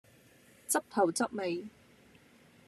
[0.67, 1.69] 執頭執尾